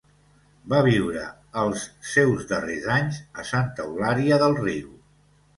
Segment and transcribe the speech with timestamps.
[0.71, 1.25] Va viure
[1.63, 4.91] els seus darrers anys a Santa Eulària del Riu.